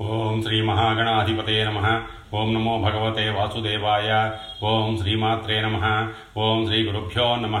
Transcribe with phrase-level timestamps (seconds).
[0.00, 2.02] ఓం శ్రీ మహాగణాధిపతే నమ.
[2.34, 4.30] ఓం నమో భగవతే వాసుదేవాయ.
[4.62, 6.08] ఓం శ్రీమాత్రే నమ.
[6.36, 7.58] ఓం శ్రీ గురుభ్యో నమ.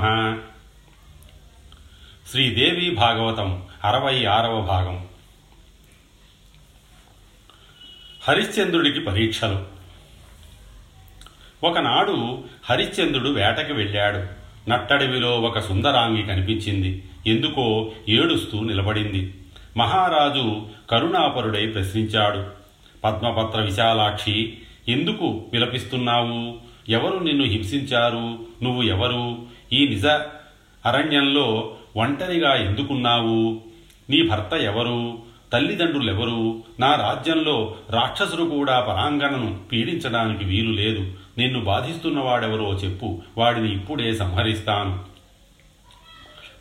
[2.30, 5.06] శ్రీదేవి భాగవతం అరవై ఆరవ భాగం.
[8.28, 9.64] హరిశ్చంద్రుడికి పరీక్షలు.
[11.64, 14.26] ఒకనాడు హరిశ్చంద్రుడు వేటకి వెళ్ళాడు.
[14.70, 17.10] నట్టడవిలో ఒక సుందరాంగి కనిపించింది.
[17.26, 19.36] ఎందుకో ఏడుస్తూ నిలబడింది.
[19.76, 22.44] మహారాజు కరుణాపరుడై ప్రశ్నించాడు.
[23.04, 24.58] పద్మపత్ర విశాలాక్షి
[24.88, 26.58] ఎందుకు విలపిస్తున్నావు?
[26.88, 28.38] ఎవరు నిన్ను హింసించారు?
[28.62, 29.36] నువ్వు ఎవరు?
[29.72, 30.06] ఈ నిజ
[30.86, 33.60] అరణ్యంలో ఒంటరిగా ఎందుకున్నావు?
[34.10, 35.18] నీ భర్త ఎవరు?
[35.52, 36.62] తల్లిదండ్రులెవరు?
[36.80, 41.12] నా రాజ్యంలో రాక్షసుడు కూడా పరాంగణను పీడించడానికి వీలు లేదు.
[41.38, 43.22] నిన్ను బాధిస్తున్నవాడెవరో చెప్పు.
[43.38, 45.09] వాడిని ఇప్పుడే సంహరిస్తాను.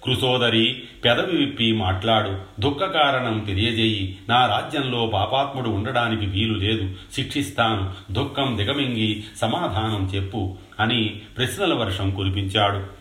[0.03, 2.62] కృసోదరి పెదవి విప్పి మాట్లాడు.
[2.62, 4.17] దుఃఖ కారణం తెలియజేయి.
[4.30, 6.95] నా రాజ్యంలో పాపాత్ముడు ఉండడానికి వీలు లేదు.
[7.13, 8.13] శిక్షిస్తాను.
[8.13, 12.99] దుఃఖం దిగమింగి సమాధానం చెప్పు అని ప్రశ్నల వర్షం కురిపించాడు.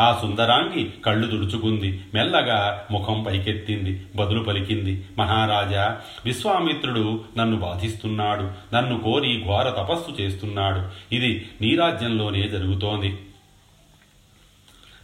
[0.00, 2.00] ఆ సుందరాంగి కళ్ళు తుడుచుకుంది.
[2.14, 4.06] మెల్లగా ముఖం పైకెత్తింది.
[4.16, 8.74] బదులు పలికింది మహారాజా విశ్వామిత్రుడు నన్ను బాధిస్తున్నాడు.
[8.74, 11.14] నన్ను కోరి ఘోర తపస్సు చేస్తున్నాడు.
[11.14, 13.18] ఇది నీ రాజ్యంలోనే జరుగుతోంది.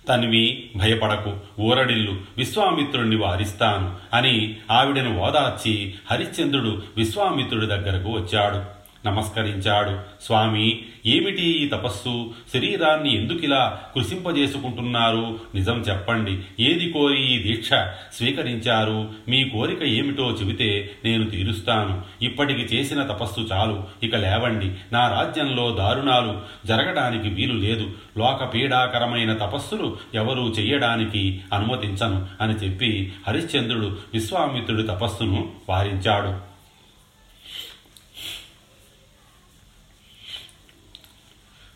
[0.08, 8.73] తన్వి భయపడకు ఊరడిల్లు విశ్వామిత్రుణ్ణి వారిస్తాను అని ఆవిడను ఓదార్చి హరిశ్చంద్రుడు విశ్వామిత్రుడి దగ్గరకు వచ్చాడు.
[9.06, 10.24] నమస్కరించాడు.
[10.24, 12.34] స్వామి ఏమిటి ఈ తపస్సు?
[12.54, 15.38] శరీరాన్ని ఎందుకిలా కృషింపజేసుకుంటున్నారు?
[15.54, 16.40] నిజం చెప్పండి.
[16.60, 17.68] ఏది కోరి ఈ దీక్ష?
[18.16, 19.08] స్వీకరించారు.
[19.28, 22.02] మీ కోరిక ఏమిటో చెబితే నేను తీరుస్తాను.
[22.22, 23.84] ఇప్పటికి చేసిన తపస్సు చాలు.
[24.02, 24.70] ఇక లేవండి.
[24.92, 27.90] నా రాజ్యంలో దారుణాలు జరగడానికి వీలు లేదు.
[28.18, 36.53] లోక పీడాకరమైన తపస్సులు ఎవరూ చెయ్యడానికి అనుమతించను అని చెప్పి హరిశ్చంద్రుడు విశ్వామిత్రుడి తపస్సును వారించాడు.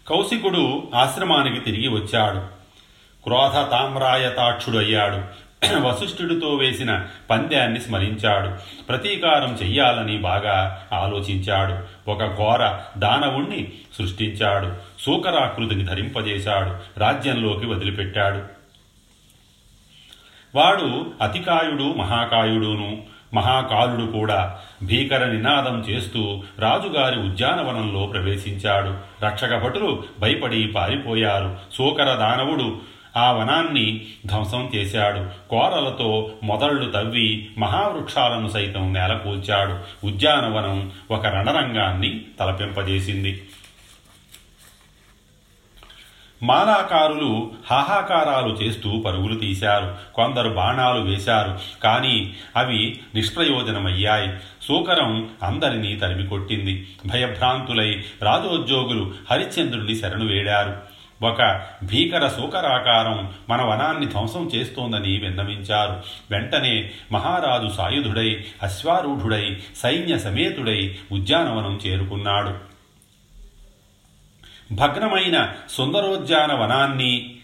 [0.09, 2.39] కౌశికుడు ఆశ్రమానికి తిరిగి వచ్చాడు.
[3.25, 5.39] క్రోధ తామ్రాయతాక్షుడు అయ్యాడు
[5.87, 8.83] వశిష్ఠుడితో వేసిన పంద్యాన్ని స్మరించాడు.
[8.83, 12.11] ప్రతీకారం చెయ్యాలని బాగా ఆలోచించాడు.
[12.11, 14.75] ఒక ఘోర దానవుణ్ణి సృష్టించాడు.
[15.07, 17.01] శూకరాకృతిని ధరింపజేశాడు.
[17.01, 18.43] రాజ్యంలోకి వదిలిపెట్టాడు.
[20.55, 23.03] వాడు అతికాయుడు మహాకాయుడును
[23.35, 28.95] మహాకాలుడు కూడా భీకర నినాదం చేస్తూ రాజుగారి ఉద్యానవనంలో ప్రవేశించాడు.
[29.25, 31.57] రక్షకభటులు భయపడి పారిపోయారు.
[31.73, 35.49] సోకర దానవుడు ఆ వనాన్ని ధ్వంసం చేశాడు.
[35.51, 40.07] కోరలతో మొదళ్ళు తవ్వి మహావృక్షాలను సైతం నేలకూల్చాడు.
[40.07, 43.43] ఉద్యానవనం ఒక రణరంగాన్ని తలపింపజేసింది.
[46.43, 49.97] మాలాకారులు హాహాకారాలు చేస్తూ పరుగులు తీశారు.
[50.15, 51.59] కొందరు బాణాలు వేశారు.
[51.83, 54.31] కానీ అవి నిష్ప్రయోజనమయ్యాయి.
[54.63, 56.89] సూకరం అందరినీ తరిమికొట్టింది.
[57.07, 60.99] భయభ్రాంతులై రాజోద్యోగులు హరిశ్చంద్రుడిని శరణు వేడారు.
[61.23, 66.03] ఒక భీకర సూకరాకారం మన వనాన్ని ధ్వంసం చేస్తోందని విన్నవించారు.
[66.31, 72.68] వెంటనే మహారాజు సాయుధుడై అశ్వారూఢుడై సైన్య సమేతుడై ఉద్యానవనం చేరుకున్నాడు.
[74.73, 77.35] భగ్నమైన సుందరోద్యాన వనాన్ని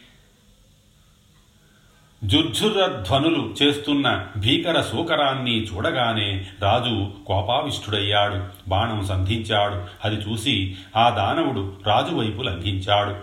[2.25, 9.85] జుర్జుర్రధ్వనులు చేస్తున్న భీకర సూకరాన్ని చూడగానే రాజు కోపావిష్ఠుడయ్యాడు బాణం సంధించాడు.
[10.05, 13.17] అది చూసి ఆ దానవుడు రాజువైపు లంఘించాడు.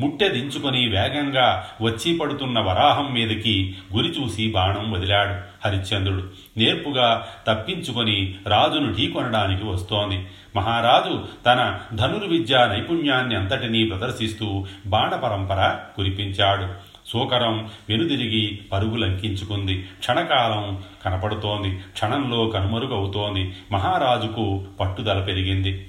[0.00, 5.49] ముట్టె దించుకొని వేగంగా వచ్చి పడుతున్న వరాహం మీదకి గురి చూసి బాణం వదిలాడు.
[5.64, 6.28] హరిశ్చంద్రుడు.
[6.56, 10.26] నేర్పుగా తప్పించుకొని రాజును ఢీకొనడానికి వస్తోంది.
[10.56, 16.90] మహారాజు తన ధనుర్విద్యా నైపుణ్యాన్ని అంతటినీ ప్రదర్శిస్తూ బాణ పరంపర కురిపించాడు.
[17.06, 21.74] సూకరం వెనుదిరిగి పరుగులంకించుకుంది క్షణకాలం కనపడుతోంది.
[21.92, 23.52] క్షణంలో కనుమరుగవుతోంది.
[23.72, 25.86] మహారాజుకు పట్టుదల పెరిగింది.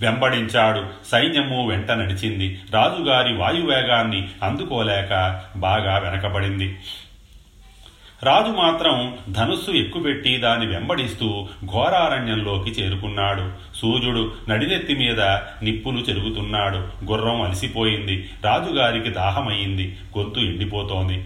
[0.00, 0.84] వెంబడించాడు.
[1.10, 2.60] సైన్యము వెంట నడిచింది.
[2.70, 6.78] రాజుగారి వాయువేగాన్ని అందుకోలేక బాగా వెనకబడింది.
[8.24, 13.50] రాజు మాత్రం ధనుస్సు ఎక్కుపెట్టి దాన్ని వెంబడిస్తూ ఘోరారణ్యంలోకి చేరుకున్నాడు.
[13.76, 15.20] సూర్యుడు నడినెత్తి మీద
[15.62, 16.76] నిప్పులు చెరుగుతున్నాడు.
[17.12, 18.30] గుర్రం అలసిపోయింది.
[18.44, 19.96] రాజుగారికి దాహమయ్యింది.
[20.18, 21.24] గొంతు ఎండిపోతోంది.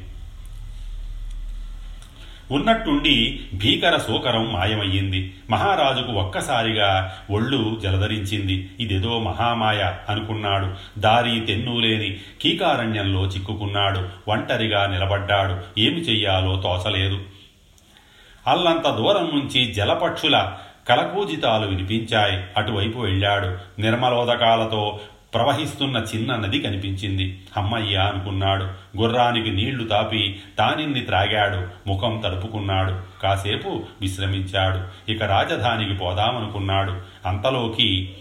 [2.51, 5.35] ఉన్నట్టుండి భీకర సూకరం మాయమయ్యింది.
[5.51, 8.71] మహారాజుకు ఒక్కసారిగా ఒళ్ళు జలధరించింది.
[8.81, 11.01] ఇదేదో మహామాయ అనుకున్నాడు.
[11.01, 14.31] దారి తెన్నులేని కీకారణ్యంలో చిక్కుకున్నాడు.
[14.31, 15.81] ఒంటరిగా నిలబడ్డాడు.
[15.81, 17.19] ఏమి చెయ్యాలో తోచలేదు.
[18.47, 20.53] అల్లంత దూరం నుంచి జలపక్షుల
[20.89, 22.45] కలకూజితాలు వినిపించాయి.
[22.57, 23.81] అటువైపు వెళ్ళాడు.
[23.81, 25.01] నిర్మలోదకాలతో
[25.35, 27.47] ప్రవహిస్తున్న చిన్న నది కనిపించింది.
[27.57, 28.65] అమ్మయ్య అనుకున్నాడు.
[28.99, 31.89] గుర్రానికి నీళ్ళు తాపి తానిన్ని త్రాగాడు.
[31.89, 33.23] ముఖం తడుపుకున్నాడు.
[33.23, 35.11] కాసేపు విశ్రమించాడు.
[35.11, 37.01] ఇక రాజధానికి పోదామనుకున్నాడు.
[37.27, 38.15] అంతలోకి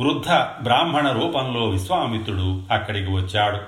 [0.00, 0.28] వృద్ధ
[0.62, 3.60] బ్రాహ్మణ రూపంలో విశ్వామిత్రుడు అక్కడికి వచ్చాడు.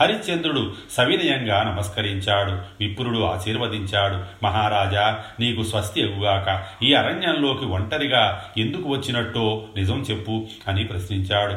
[0.00, 2.52] హరిశ్చంద్రుడు సవినయంగా నమస్కరించాడు.
[2.52, 4.44] విప్రుడు ఆశీర్వదించాడు.
[4.44, 11.54] మహారాజా నీకు స్వస్తి ఎగుగాక ఈ అరణ్యంలోకి ఒంటరిగా ఎందుకు వచ్చినట్టో నిజం చెప్పు అని ప్రశ్నించాడు.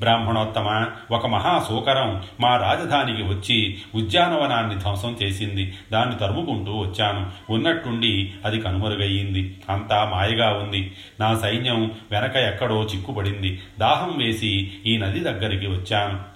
[0.00, 5.74] బ్రాహ్మణోత్తమ ఒక మహాశోకరం మా రాజధానికి వచ్చి ఉద్యానవనాన్ని ధ్వంసం చేసింది.
[5.92, 7.52] దాన్ని తరుముకుంటూ వచ్చాను.
[7.52, 9.60] ఉన్నట్టుండి అది కనుమరుగయ్యింది.
[9.70, 10.92] అంతా మాయగా ఉంది.
[11.20, 13.62] నా సైన్యం వెనక ఎక్కడో చిక్కుపడింది.
[13.80, 16.33] దాహం వేసి ఈ నది దగ్గరికి వచ్చాను.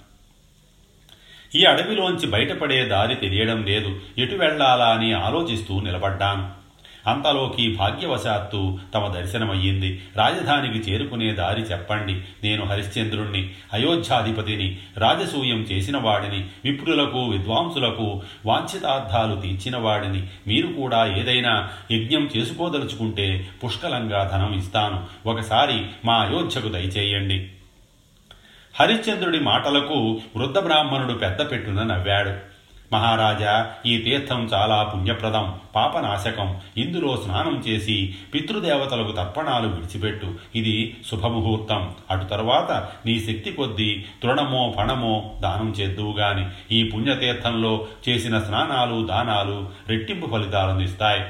[1.55, 4.01] ఈ అడవిలోంచి బయటపడే దారి తెలియడం లేదు.
[4.17, 6.59] ఎటు వెళ్ళాలా అని ఆలోచిస్తూ నిలబడ్డాను.
[7.07, 10.01] అంతలోకి భాగ్యవశాత్తు తమ దర్శనమయ్యింది.
[10.15, 12.13] రాజధానికి చేరుకునే దారి చెప్పండి.
[12.43, 22.29] నేను హరిశ్చంద్రుణ్ణి అయోధ్యాధిపతిని రాజసూయం చేసిన వాడిని విప్రులకు విద్వాంసులకు వాంఛితార్థాలు తీర్చిన వాడిని మీరు కూడా ఏదైనా యజ్ఞం
[22.37, 25.29] చేసుకోదలుచుకుంటే పుష్కలంగా ధనం ఇస్తాను.
[25.29, 27.49] ఒకసారి మా అయోధ్యకు దయచేయండి.
[28.81, 32.33] హరిశ్చంద్రుడి మాటలకు వృద్ధ బ్రాహ్మణుడు పెద్ద పెట్టున నవ్వాడు.
[32.93, 36.57] మహారాజా ఈ తీర్థం చాలా పుణ్యప్రదం పాపనాశకం.
[36.77, 40.33] ఇందులో స్నానం చేసి పితృదేవతలకు తర్పణాలు విడిచిపెట్టు.
[40.55, 41.91] ఇది శుభముహూర్తం.
[42.11, 42.71] అటు తర్వాత
[43.05, 46.45] నీ శక్తి కొద్దీ తృణమో ఫణమో దానం చేద్దువు గాని.
[46.71, 51.21] ఈ పుణ్యతీర్థంలో చేసిన స్నానాలు దానాలు రెట్టింపు ఫలితాలను ఇస్తాయి.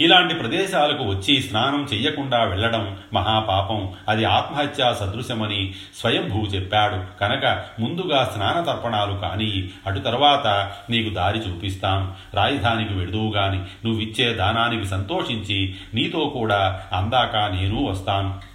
[0.00, 3.92] ఇలాంటి ప్రదేశాలకు వచ్చి స్నానం చెయ్యకుండా వెళ్ళడం మహాపాపం.
[4.08, 7.18] అది ఆత్మహత్యా సదృశమని స్వయంభూ చెప్పాడు.
[7.20, 15.74] కనుక ముందుగా స్నాన తర్పణాలు కాని అటు తర్వాత నీకు దారి చూపిస్తాను రాజధానికి వెడుదువుగాని నువ్విచ్చే దానానికి సంతోషించి
[15.94, 18.54] నీతో కూడా అందాక నేను వస్తాను.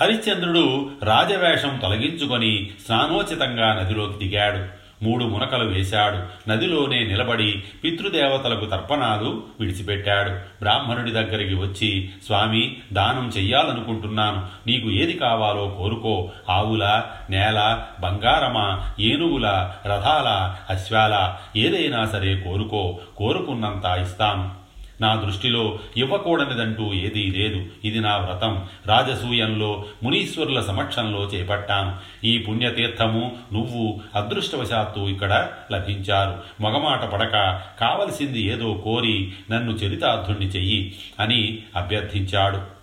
[0.00, 4.73] హరిశ్చంద్రుడు రాజవేషం తొలగించుకొని స్నానోచితంగా నదిలోకి దిగాడు.
[5.02, 6.50] మూడు మునకలు వేశాడు.
[6.50, 10.30] నదిలోనే నిలబడి పితృదేవతలకు తర్పణాలు విడిచిపెట్టాడు.
[10.30, 14.46] బ్రాహ్మణుడి దగ్గరికి వచ్చి స్వామి దానం చెయ్యాలనుకుంటున్నాను.
[14.66, 16.30] నీకు ఏది కావాలో కోరుకో.
[16.50, 22.98] ఆవుల నేల బంగారమా ఏనుగుల రథాల అశ్వాల ఏదైనా సరే కోరుకో.
[23.16, 24.63] కోరుకున్నంత ఇస్తాను
[25.00, 27.66] నా దృష్టిలో ఇవ్వకూడనిదంటూ ఏదీ లేదు.
[27.84, 28.66] ఇది నా వ్రతం.
[28.86, 31.96] రాజసూయంలో మునీశ్వరుల సమక్షంలో చేపట్టాను.
[32.26, 36.62] ఈ పుణ్యతీర్థము నువ్వు అదృష్టవశాత్తు ఇక్కడ లభించారు.
[36.62, 42.73] మగమాట పడక కావలసింది ఏదో కోరి నన్ను చరితార్థుణ్ణి చెయ్యి అని అభ్యర్థించాడు.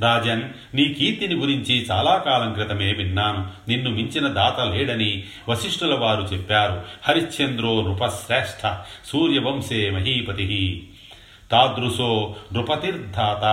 [0.00, 0.42] రాజన్
[0.74, 3.50] నీ కీర్తిని గురించి చాలా కాలం క్రితమే విన్నాను.
[3.68, 6.82] నిన్ను మించిన దాత లేడని వశిష్ఠుల వారు చెప్పారు.
[7.08, 8.74] హరిశ్చంద్రో నృపశ్రేష్ఠ
[9.06, 10.90] సూర్యవంశే మహీపతి.
[11.50, 13.44] తాదృశో నృపతిర్ధాత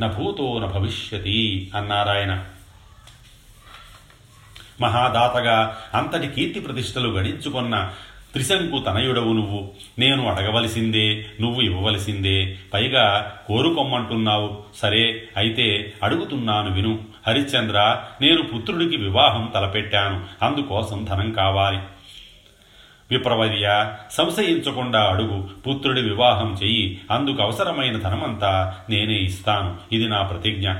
[0.00, 2.44] నభూతో న భవిష్యతి అన్నారాయన
[4.80, 7.92] మహాదాతగా అంతటి కీర్తి ప్రతిష్టలు గడించుకున్న
[8.36, 9.70] త్రిశంకు తనయుడవు నువ్వు.
[9.98, 12.56] నేను అడగవలసిందే నువ్వు ఇవ్వవలసిందే.
[12.74, 14.62] పైగా కోరుకొమ్మంటున్నావు.
[14.76, 16.98] సరే అయితే అడుగుతున్నాను విను.
[17.26, 20.44] హరిశ్చంద్ర నేను పుత్రుడికి వివాహం తలపెట్టాను.
[20.44, 21.78] అందుకోసం ధనం కావాలి.
[23.10, 25.48] విప్రవర్య సంశయించకుండా అడుగు.
[25.68, 27.00] పుత్రుడి వివాహం చెయ్యి.
[27.10, 29.94] అందుకు అవసరమైన ధనమంతా నేనే ఇస్తాను.
[29.94, 30.72] ఇది నా ప్రతిజ్ఞ.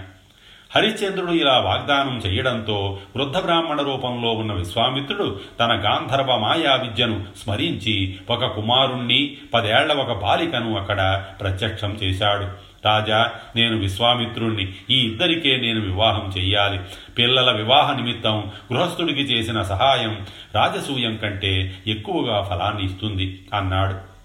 [0.77, 8.47] హరిశ్చంద్రుడు ఇలా వాగ్దానం చేయడంతో వృద్ధ బ్రాహ్మణ రూపంలో ఉన్న విశ్వామిత్రుడు తన గాంధర్వ మాయా విద్యను స్మరించి ఒక
[8.47, 12.67] కుమారుణ్ణి పదేళ్ళ ఒక బాలికను అక్కడ ప్రత్యక్షం చేశాడు.
[12.85, 16.81] రాజా నేను విశ్వామిత్రుణ్ణి ఈ ఇద్దరికే నేను వివాహం చెయ్యాలి.
[17.19, 24.16] పిల్లల వివాహ నిమిత్తం గృహస్థుడికి చేసిన సహాయం రాజసూయం కంటే ఎక్కువగా ఫలాన్ని ఇస్తుంది అన్నాడు.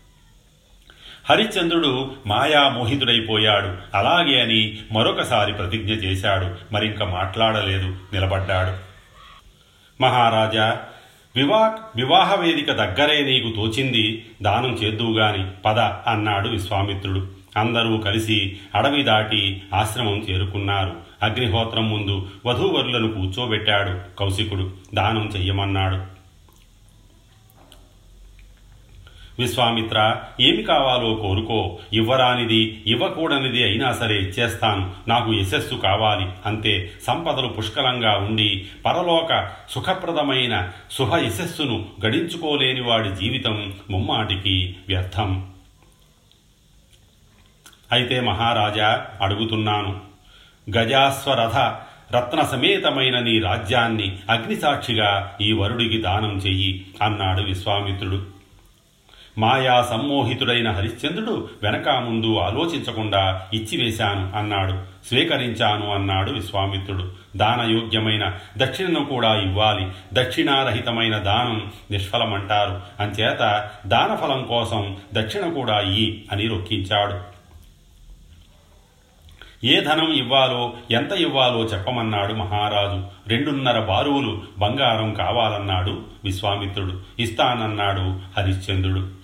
[1.31, 6.73] హరిశ్చంద్రుడు మాయా మోహితుడైపోయాడు అలాగే అని మరొకసారి ప్రతిజ్ఞ చేశాడు.
[6.73, 7.95] మరింక మాట్లాడలేదు.
[8.13, 8.91] నిలబడ్డాడు.
[10.03, 10.79] మహారాజా
[11.35, 14.25] వివా వివాహ వేదిక దగ్గరే నీకు తోచింది.
[14.41, 17.27] దానం చేద్దువుగాని పద అన్నాడు విశ్వామిత్రుడు.
[17.57, 20.95] అందరూ కలిసి అడవి దాటి ఆశ్రమం చేరుకున్నారు.
[21.23, 24.71] అగ్నిహోత్రం ముందు వధూవరులను కూర్చోబెట్టాడు కౌశికుడు.
[24.93, 26.10] దానం చెయ్యమన్నాడు.
[29.41, 31.79] విశ్వామిత్ర ఏమి కావాలో కోరుకో.
[31.93, 34.93] ఇవ్వరానిది ఇవ్వకూడనిది అయినా సరే ఇచ్చేస్తాను.
[35.07, 36.29] నాకు యశస్సు కావాలి.
[36.45, 36.91] అంతే.
[37.07, 45.49] సంపదలు పుష్కలంగా ఉండి పరలోక సుఖప్రదమైన శుభ యశస్సును గడించుకోలేని వాడి జీవితం ముమ్మాటికి వ్యర్థం.
[47.91, 49.99] అయితే మహారాజా అడుగుతున్నాను.
[50.77, 51.75] గజాస్వరథ
[52.15, 58.30] రత్న సమేతమైన నీ రాజ్యాన్ని అగ్నిసాక్షిగా ఈ వరుడికి దానం చెయ్యి అన్నాడు విశ్వామిత్రుడు.
[59.37, 65.05] మాయా సమ్మోహితుడైన హరిశ్చంద్రుడు వెనక ముందు ఆలోచించకుండా ఇచ్చివేశాను అన్నాడు.
[65.07, 67.11] స్వీకరించాను అన్నాడు విశ్వామిత్రుడు.
[67.37, 69.87] దానయోగ్యమైన దక్షిణను కూడా ఇవ్వాలి.
[70.13, 72.81] దక్షిణారహితమైన దానం నిష్ఫలమంటారు.
[72.99, 77.41] అంచేత దానఫలం కోసం దక్షిణ కూడా ఇయ్యి అని రొక్కించాడు.
[79.65, 83.29] ఏ ధనం ఇవ్వాలో ఎంత ఇవ్వాలో చెప్పమన్నాడు మహారాజు.
[83.29, 87.01] రెండున్నర బారువులు బంగారం కావాలన్నాడు విశ్వామిత్రుడు.
[87.19, 89.20] ఇస్తానన్నాడు హరిశ్చంద్రుడు.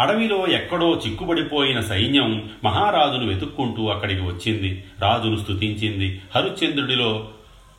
[0.00, 4.84] అడవిలో ఎక్కడో చిక్కుబడిపోయిన సైన్యం మహారాజును వెతుక్కుంటూ అక్కడికి వచ్చింది.
[5.00, 7.28] రాజును స్థుతించింది హరిశ్చంద్రుడిలో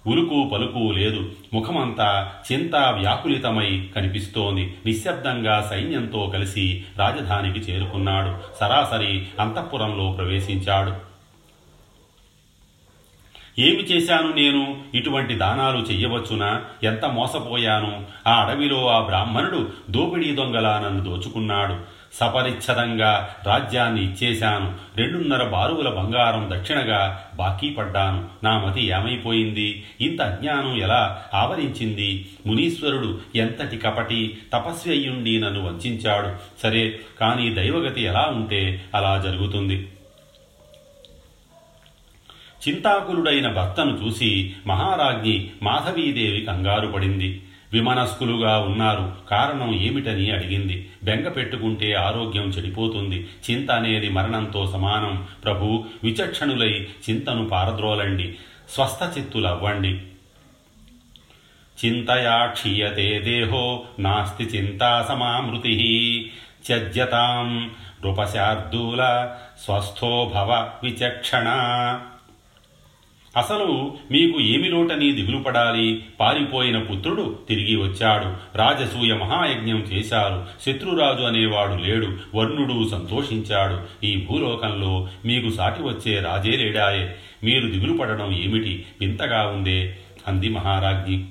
[0.07, 1.31] ఉలుకు పలుకు లేదు.
[1.53, 4.77] ముఖమంతా చింత వ్యాకులితమై కనిపిస్తోంది.
[4.85, 8.57] నిశ్శబ్దంగా సైన్యంతో కలిసి రాజధానికి చేరుకున్నాడు.
[8.59, 11.11] సరాసరి అంతఃపురంలో ప్రవేశించాడు.
[13.59, 14.77] ఏమి చేశాను నేను?
[14.93, 16.61] ఇటువంటి దానాలు చెయ్యవచ్చునా?
[16.83, 18.05] ఎంత మోసపోయాను?
[18.27, 22.00] ఆ అడవిలో ఆ బ్రాహ్మణుడు దోపిడీ దొంగలా నన్ను దోచుకున్నాడు.
[22.13, 24.73] సపరిచ్ఛదంగా రాజ్యాన్ని ఇచ్చేశాను.
[24.97, 28.29] రెండున్నర బారువుల బంగారం దక్షిణగా బాకీ పడ్డాను.
[28.43, 29.83] నా మతి ఏమైపోయింది?
[30.01, 32.29] ఇంత అజ్ఞానం ఎలా ఆవరించింది?
[32.47, 36.59] మునీశ్వరుడు ఎంతటి కపటి తపస్వి అయ్యుండి నన్ను వంచాడు.
[36.61, 39.87] సరే కానీ దైవగతి ఎలా ఉంటే అలా జరుగుతుంది.
[42.67, 47.41] చింతాకులుడైన భర్తను చూసి మహారాజ్ఞి మాధవీదేవి కంగారు పడింది.
[47.73, 49.13] విమనస్కులుగా ఉన్నారు.
[49.29, 50.89] కారణం ఏమిటని అడిగింది.
[51.03, 53.29] బెంగ పెట్టుకుంటే ఆరోగ్యం చెడిపోతుంది.
[53.51, 55.27] చింత అనేది మరణంతో సమానం.
[55.43, 58.35] ప్రభు విచక్షణులై చింతను పారద్రోలండి.
[58.69, 60.01] స్వస్థ చిత్తులవ్వండి
[61.85, 66.31] చింతయా క్షీయతే దేహో నాస్తి చింతా సమామృతి
[66.65, 67.71] త్యజ్యతాం.
[68.05, 69.31] నృపశార్దూల
[69.65, 71.45] స్వస్థో భవ విచక్షణ.
[73.37, 78.57] అసలు మీకు ఏమి లోటని దిగులు పడాలి పారిపోయిన పుత్రుడు తిరిగి వచ్చాడు.
[78.57, 80.45] రాజసూయ మహాయజ్ఞం చేశారు.
[80.61, 82.17] శత్రురాజు అనేవాడు లేడు.
[82.35, 84.05] వర్ణుడు సంతోషించాడు.
[84.05, 87.15] ఈ భూలోకంలో మీకు సాటి వచ్చే రాజే లేడాయే.
[87.43, 88.85] మీరు దిగులు పడడం ఏమిటి?
[89.01, 89.97] వింతగా ఉందే
[90.27, 91.25] అంది మహారాజ్ఞి.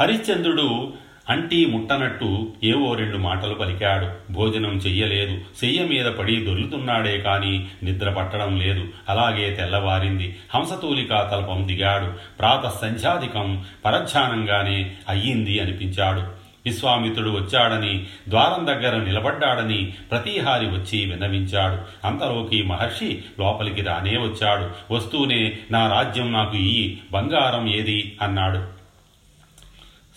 [0.00, 0.92] హరిశ్చంద్రుడు
[1.30, 4.32] అంటీ ముట్టనట్టు ఏవో రెండు మాటలు పలికాడు.
[4.32, 5.32] భోజనం చెయ్యలేదు.
[5.32, 8.88] చెయ్య మీద పడి దొర్లుతున్నాడే కానీ నిద్ర పట్టడం లేదు.
[9.08, 10.36] అలాగే తెల్లవారింది.
[10.54, 12.38] హంసతూలికా తల్పం దిగాడు.
[12.38, 16.44] ప్రాత సంధ్యాధికం పరధ్యానంగానే అయ్యింది అనిపించాడు.
[16.66, 22.06] విశ్వామిత్రుడు వచ్చాడని ద్వారం దగ్గర నిలబడ్డాడని ప్రతీహారి వచ్చి విన్నవించాడు.
[22.06, 24.94] అంతలోకి మహర్షి లోపలికి రానే వచ్చాడు.
[24.94, 28.18] వస్తూనే నా రాజ్యం నాకు ఈ బంగారం ఏది?
[28.22, 28.83] అన్నాడు.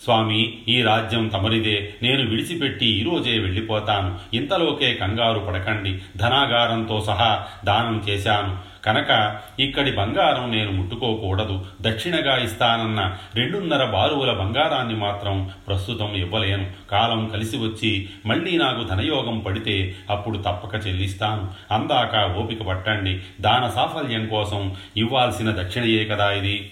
[0.04, 1.94] స్వామి ఈ రాజ్యం తమరిదే.
[2.02, 4.36] నేను విడిచిపెట్టి ఈరోజే వెళ్ళిపోతాను.
[4.36, 5.98] ఇంతలోకే కంగారు పడకండి.
[6.16, 8.68] ధనాగారంతో సహా దానం చేశాను.
[8.84, 11.66] కనుక ఇక్కడి బంగారం నేను ముట్టుకోకూడదు.
[11.80, 16.66] దక్షిణగా ఇస్తానన్న రెండున్నర బారువుల బంగారాన్ని మాత్రం ప్రస్తుతం ఇవ్వలేను.
[16.90, 21.74] కాలం కలిసి వచ్చి మళ్ళీ నాకు ధనయోగం పడితే అప్పుడు తప్పక చెల్లిస్తాను.
[21.74, 23.20] అందాక ఓపిక పట్టండి.
[23.40, 26.70] దాన సాఫల్యం కోసం ఇవ్వాల్సిన దక్షిణయే కదా ఇది.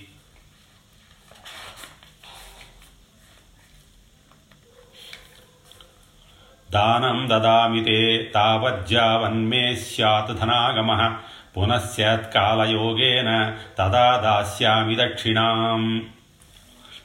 [6.77, 11.17] దానం దదామి తే తావజ్జావన్మే స్యాత్ ధనాగమ.
[11.57, 16.07] పునఃస్యాత్కాలయోగేన తదా దాస్యామి దక్షిణాం.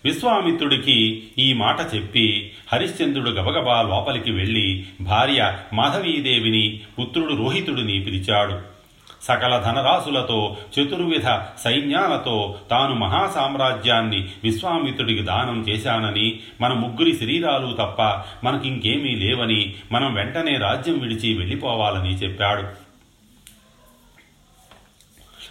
[0.05, 8.70] విశ్వామిత్రుడికి ఈ మాట చెప్పి హరిశ్చంద్రుడు గబగబా లోపలికి వెళ్ళి భార్య మాధవీదేవిని పుత్రుడు రోహితుడిని పిలిచాడు.
[9.21, 18.01] సకల ధనరాశులతో చతుర్విధ సైన్యాలతో తాను మహాసామ్రాజ్యాన్ని విశ్వామిత్రుడికి దానం చేశానని మన ముగ్గురి శరీరాలు తప్ప
[18.45, 22.91] మనకింకేమీ లేవని మనం వెంటనే రాజ్యం విడిచి వెళ్ళిపోవాలని చెప్పాడు.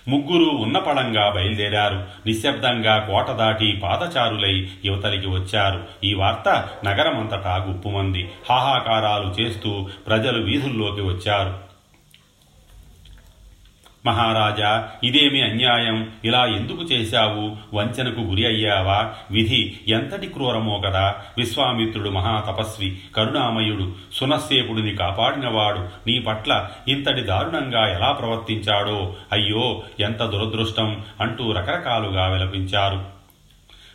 [0.08, 2.04] ముగ్గురు ఉన్నపడంగా బయలుదేరారు.
[2.26, 5.84] నిశ్శబ్దంగా కోట దాటి పాదచారులై యువతలికి వచ్చారు.
[6.04, 8.30] ఈ వార్త నగరమంతటా గుప్పుమంది.
[8.50, 11.69] హాహాకారాలు చేస్తూ ప్రజలు వీధుల్లోకి వచ్చారు.
[14.06, 16.12] మహారాజా ఇదేమి అన్యాయం?
[16.24, 17.56] ఇలా ఎందుకు చేశావు?
[17.76, 19.12] వంచనకు గురి అయ్యావా?
[19.30, 21.14] విధి ఎంతటి క్రూరమో కదా.
[21.38, 25.78] విశ్వామిత్రుడు మహాతపస్వి కరుణామయుడు సునస్సేపుడిని కాపాడినవాడు.
[25.78, 29.16] నీ పట్ల ఇంతటి దారుణంగా ఎలా ప్రవర్తించాడో?
[29.32, 31.04] అయ్యో ఎంత దురదృష్టం!
[31.20, 33.04] అంటూ రకరకాలుగా విలపించారు.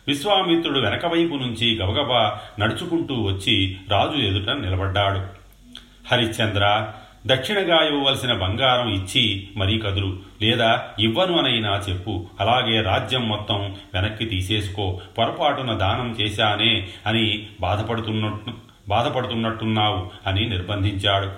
[0.08, 5.20] విశ్వామిత్రుడు వెనకవైపు నుంచి గబగబా నడుచుకుంటూ వచ్చి రాజు ఎదుట నిలబడ్డాడు.
[6.12, 6.86] హరిశ్చంద్ర
[7.26, 10.18] దక్షిణగా ఇవ్వవలసిన బంగారం ఇచ్చి మరీ కదులు.
[10.42, 12.26] లేదా ఇవ్వను అనైనా చెప్పు.
[12.40, 15.00] అలాగే రాజ్యం మొత్తం వెనక్కి తీసేసుకో.
[15.18, 18.52] పొరపాటున దానం చేశానే అని బాధపడుతున్నట్టు
[18.88, 21.30] బాధపడుతున్నట్టున్నావు అని నిర్బంధించాడు.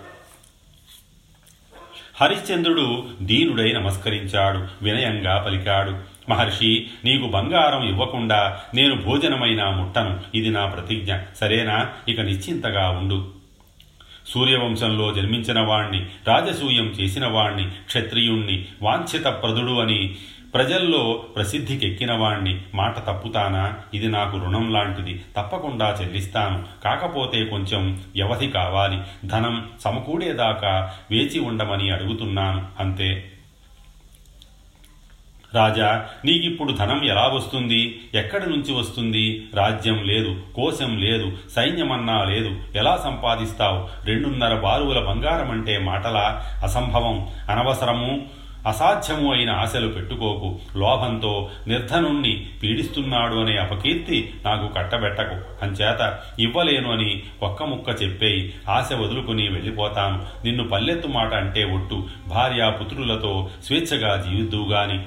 [2.20, 4.84] హరిశ్చంద్రుడు దీనుడై నమస్కరించాడు.
[4.84, 5.98] వినయంగా పలికాడు.
[6.30, 10.20] మహర్షి నీకు బంగారం ఇవ్వకుండా నేను భోజనమైనా ముట్టను.
[10.34, 11.16] ఇది నా ప్రతిజ్ఞ.
[11.36, 11.88] సరేనా?
[12.08, 13.37] ఇక నిశ్చింతగా ఉండు.
[14.28, 20.14] సూర్యవంశంలో జన్మించిన వాణ్ణి రాజసూయం చేసిన వాణ్ణి క్షత్రియుణ్ణి వాంఛిత ప్రదుడు అని
[20.54, 23.74] ప్రజల్లో ప్రసిద్ధికెక్కిన వాణ్ణి మాట తప్పుతానా?
[23.94, 25.20] ఇది నాకు రుణం లాంటిది.
[25.36, 26.64] తప్పకుండా చెల్లిస్తాను.
[26.84, 29.28] కాకపోతే కొంచెం వ్యవధి కావాలి.
[29.28, 32.66] ధనం సమకూడేదాకా వేచి ఉండమని అడుగుతున్నాను.
[32.80, 33.32] అంతే.
[35.54, 38.00] రాజా నీకిప్పుడు ధనం ఎలా వస్తుంది?
[38.14, 39.46] ఎక్కడి నుంచి వస్తుంది?
[39.54, 44.06] రాజ్యం లేదు కోశం లేదు సైన్యమన్నా లేదు ఎలా సంపాదిస్తావు?
[44.06, 46.42] రెండున్నర బారువుల బంగారం అంటే మాటల?
[46.62, 48.26] అసంభవం అనవసరము?
[48.66, 50.58] అసాధ్యము అయిన ఆశలు పెట్టుకోకు.
[50.76, 55.64] లోభంతో నిర్ధనుణ్ణి పీడిస్తున్నాడు అనే అపకీర్తి నాకు కట్టబెట్టకు.
[55.64, 58.54] అంచేత ఇవ్వలేను అని ఒక్క ముక్క చెప్పేయి.
[58.68, 60.22] ఆశ వదులుకుని వెళ్ళిపోతాను.
[60.44, 62.06] నిన్ను పల్లెత్తు మాట అంటే ఒట్టు.
[62.28, 65.00] భార్యా పుత్రులతో స్వేచ్ఛగా జీవిద్దువుగాని.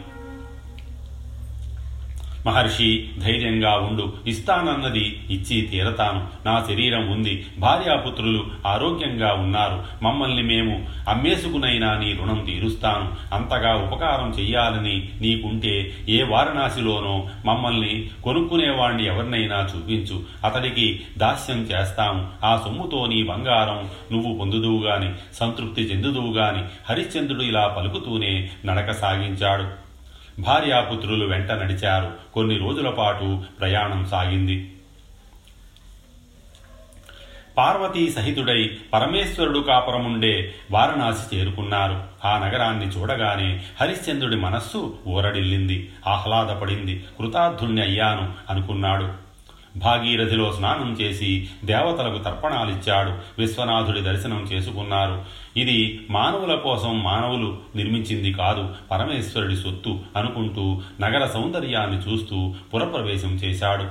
[2.45, 6.27] మహర్షి ధైర్యంగా ఉండు ఇస్తానన్నది ఇచ్చి తీరతాను.
[6.45, 9.83] నా శరీరం ఉంది భార్యాపుత్రులు ఆరోగ్యంగా ఉన్నారు.
[10.03, 13.35] మమ్మల్ని మేము అమ్మేసుకునైనా నీ రుణం తీరుస్తాను.
[13.35, 20.23] అంతగా ఉపకారం చెయ్యాలని నీకుంటే ఏ వారణాసిలోనో మమ్మల్ని కొనుక్కునేవాణ్ణి ఎవరినైనా చూపించు.
[20.45, 28.91] అతడికి దాస్యం చేస్తాము ఆ సొమ్ముతో నీ బంగారం నువ్వు పొందుదువుగాని సంతృప్తి చెందుదువుగాని హరిశ్చంద్రుడు ఇలా పలుకుతూనే నడక
[28.91, 29.80] సాగించాడు.
[30.39, 32.33] భార్యాపుత్రులు వెంట నడిచారు.
[32.33, 34.73] కొన్ని రోజుల పాటు ప్రయాణం సాగింది.
[37.57, 42.03] పార్వతీ సహితుడై పరమేశ్వరుడు కాపురముండే వారణాసి చేరుకున్నారు.
[42.25, 45.91] ఆ నగరాన్ని చూడగానే హరిశ్చంద్రుడి మనస్సు ఊరడిల్లింది.
[46.07, 47.03] ఆహ్లాదపడింది.
[47.19, 49.30] కృతార్థుణ్ణి అయ్యాను అనుకున్నాడు.
[49.77, 53.41] భాగీరథిలో స్నానం చేసి దేవతలకు తర్పణాలిచ్చాడు.
[53.41, 55.25] విశ్వనాథుడి దర్శనం చేసుకున్నారు.
[55.57, 63.83] ఇది మానవుల కోసం మానవులు నిర్మించింది కాదు పరమేశ్వరుడి సొత్తు అనుకుంటూ నగర సౌందర్యాన్ని చూస్తూ పురప్రవేశం చేశాడు.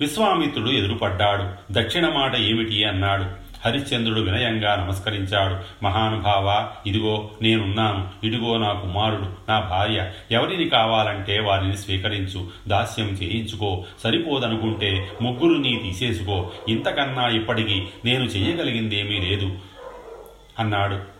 [0.00, 1.72] విశ్వామిత్రుడు ఎదురుపడ్డాడు.
[1.72, 3.45] దక్షిణ మాట ఏమిటి అన్నాడు.
[3.64, 5.84] హరిశ్చంద్రుడు వినయంగా నమస్కరించాడు.
[5.84, 8.26] మహానుభావ ఇదిగో నేనున్నాను.
[8.26, 10.10] ఇదిగో నా కుమారుడు నా భార్య.
[10.30, 12.48] ఎవరిని కావాలంటే వారిని స్వీకరించు.
[12.68, 13.84] దాస్యం చేయించుకో.
[14.04, 16.50] సరిపోదనుకుంటే ముగ్గురు నీ తీసేసుకో.
[16.68, 19.58] ఇంతకన్నా ఇప్పటికీ నేను చేయగలిగిందేమీ లేదు
[20.58, 21.16] అన్నాడు.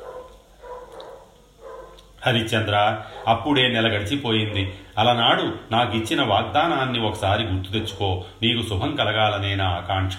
[2.26, 4.74] హరిశ్చంద్ర అప్పుడే నెల గడిచిపోయింది.
[4.98, 8.24] అలనాడు నాకిచ్చిన వాగ్దానాన్ని ఒకసారి గుర్తు తెచ్చుకో.
[8.42, 10.16] నీకు శుభం కలగాలనే నా ఆకాంక్ష.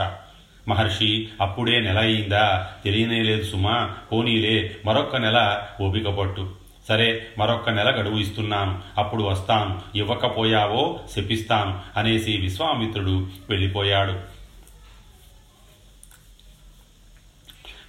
[0.68, 2.70] మహర్షి అప్పుడే నెల అయిందా?
[2.86, 3.94] తెలియనే లేదు సుమా.
[4.12, 6.50] పోనీలే మరొక్క నెల ఓపిక పట్టు.
[6.88, 8.80] సరే మరొక్క నెల గడువు ఇస్తున్నాను.
[8.98, 9.82] అప్పుడు వస్తాను.
[9.96, 14.37] ఇవ్వకపోయావో శపిస్తాను అనేసి విశ్వామిత్రుడు వెళ్ళిపోయాడు.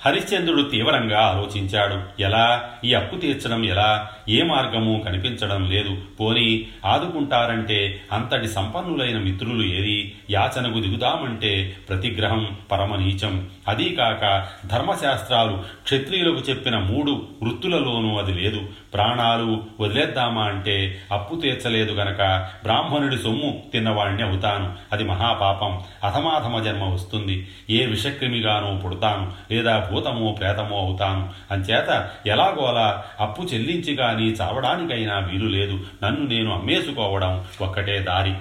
[0.07, 2.23] హరిశ్చంద్రుడు తీవ్రంగా ఆలోచించాడు.
[2.23, 2.71] ఎలా?
[2.85, 4.11] ఈ అప్పు తీర్చడం ఎలా?
[4.29, 5.97] ఏ మార్గము కనిపించడం లేదు.
[6.21, 10.15] పోని ఆదుకుంటారంటే అంతటి సంపన్నులైన మిత్రులు ఏది?
[10.31, 13.49] యాచనకు దిగుదామంటే ప్రతిగ్రహం పరమనీచం.
[13.69, 18.61] అదీ కాక ధర్మశాస్త్రాలు క్షత్రియులకు చెప్పిన మూడు వృత్తులలోనూ అది లేదు.
[18.95, 24.75] ప్రాణాలు వదిలేద్దామా అంటే అప్పు తీర్చలేదు గనక బ్రాహ్మణుడి సొమ్ము తిన్నవాణ్ణి అవుతాను.
[24.93, 25.81] అది మహాపాపం.
[26.05, 27.49] అధమాధమ జన్మ వస్తుంది.
[27.71, 29.55] ఏ విషక్రిమిగానూ పుడతాను.
[29.55, 31.33] లేదా భూతమో ప్రేతమో అవుతాను.
[31.51, 35.87] అంచేత ఎలాగోలా అప్పు చెల్లించి కానీ చావడానికైనా వీలు లేదు.
[36.03, 38.35] నన్ను నేను అమ్మేసుకోవడం ఒక్కటే దారి.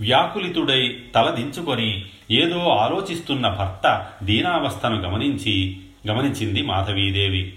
[0.00, 7.54] వ్యాకులితుడై తలదించుకొని ఏదో ఆలోచిస్తున్న భర్త దీనావస్థను గమనించి గమనించింది మాధవీదేవి.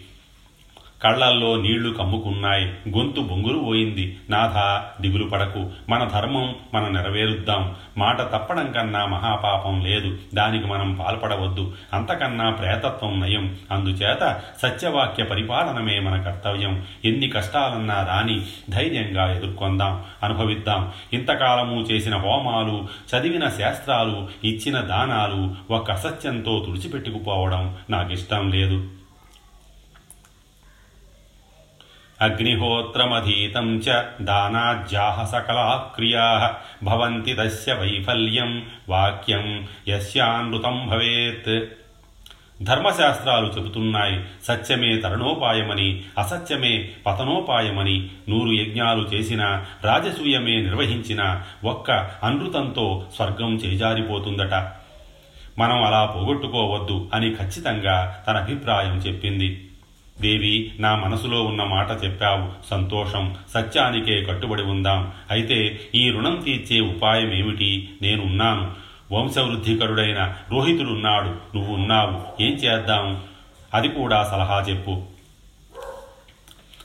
[1.05, 2.65] కళ్ళల్లో నీళ్ళు కమ్ముకున్నాయి.
[2.97, 4.17] గొంతు బొంగురు పోయింది.
[4.29, 5.71] నాథ దిగులు పడకు.
[5.89, 7.75] మన ధర్మం మనం నెరవేరుద్దాం.
[7.97, 10.17] మాట తప్పడం కన్నా మహాపాపం లేదు.
[10.33, 11.73] దానికి మనం పాల్పడవద్దు.
[11.93, 13.55] అంతకన్నా ప్రేతత్వం నయం.
[13.71, 16.85] అందుచేత సత్యవాక్య పరిపాలనమే మన కర్తవ్యం.
[17.05, 20.03] ఎన్ని కష్టాలన్నా రాని ధైర్యంగా ఎదుర్కొందాం.
[20.23, 20.91] అనుభవిద్దాం.
[21.13, 28.87] ఇంతకాలము చేసిన హోమాలు చదివిన శాస్త్రాలు ఇచ్చిన దానాలు ఒక అసత్యంతో తుడిచిపెట్టుకుపోవడం నాకిష్టం లేదు.
[32.21, 41.65] అగ్నిహోత్రమధీతం చ దానాజ్యాహ సకలా క్రియా భవంతి తస్య వైఫల్యం వాక్యం యస్యానృతం భవేత్.
[42.61, 51.91] ధర్మశాస్త్రాలు చెబుతున్నాయి సత్యమే తరణోపాయమని అసత్యమే పతనోపాయమని నూరు యజ్ఞాలు చేసిన రాజసూయమే నిర్వహించిన ఒక్క
[52.23, 54.53] అనృతంతో స్వర్గం చేజారిపోతుందట.
[55.59, 59.64] మనం అలా పోగొట్టుకోవద్దు అని ఖచ్చితంగా తన అభిప్రాయం చెప్పింది.
[60.21, 62.67] దేవి నా మనసులో ఉన్న మాట చెప్పావు.
[62.69, 63.35] సంతోషం.
[63.53, 65.11] సత్యానికే కట్టుబడి ఉందాం.
[65.31, 67.89] అయితే ఈ రుణం తీర్చే ఉపాయం ఏమిటి?
[68.01, 68.71] నేనున్నాను.
[69.11, 71.27] వంశవృద్ధికరుడైన రోహితుడున్నాడు.
[71.27, 73.23] నువ్వు ఉన్నావు ఏం చేద్దాం?
[73.73, 75.03] అది కూడా సలహా చెప్పు.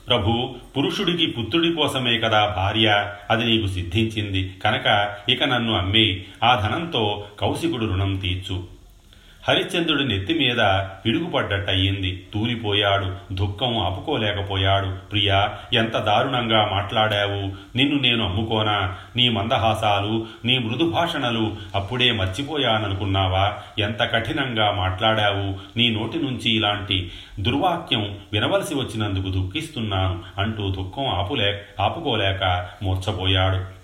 [0.09, 3.13] ప్రభు పురుషుడికి పుత్రుడి కోసమే కదా భార్య?
[3.31, 4.55] అది నీకు సిద్ధించింది.
[4.65, 6.25] కనుక ఇక నన్ను అమ్మి.
[6.45, 8.80] ఆ ధనంతో కౌశికుడు రుణం తీర్చు.
[9.49, 14.97] హరిశ్చంద్రుడి నెత్తి మీద పిడుగుపడ్డట్టయింది తూలిపోయాడు దుఃఖం ఆపుకోలేకపోయాడు.
[15.13, 17.77] ప్రియా ఎంత దారుణంగా మాట్లాడావు.
[17.77, 18.95] నిన్ను నేను అమ్ముకోనా?
[19.17, 23.53] నీ మందహాసాలు నీ మృదు భాషణలు అప్పుడే మర్చిపోయాననుకున్నావా?
[23.79, 25.79] ఎంత కఠినంగా మాట్లాడావు.
[25.79, 33.80] నీ నోటి నుంచి ఇలాంటి దుర్వాక్యం వినవలసి వచ్చినందుకు దుఃఖిస్తున్నాను అంటూ దుఃఖం ఆపులే ఆపుకోలేక మూర్చపోయాడు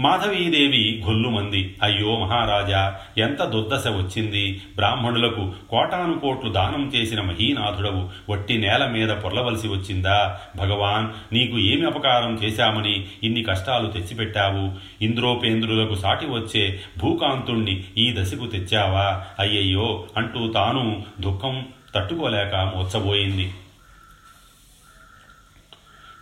[0.00, 1.74] మాధవీదేవి గొల్లుమంది.
[1.82, 4.62] అయ్యో మహారాజా ఎంత దుర్దశ వచ్చింది.
[4.76, 10.38] బ్రాహ్మణులకు కోటాను కోట్లు దానం చేసిన మహీనాథుడవు వట్టి నేల మీద పొర్లవలసి వచ్చిందా?
[10.56, 14.72] భగవాన్ నీకు ఏమి అపకారం చేశామని ఇన్ని కష్టాలు తెచ్చిపెట్టావు.
[15.04, 19.22] ఇంద్రోపేంద్రులకు సాటి వచ్చే భూకాంతుణ్ణి ఈ దశకు తెచ్చావా?
[19.38, 23.50] అయ్యయ్యో అంటూ తాను దుఃఖం తట్టుకోలేక మోచ్చబోయింది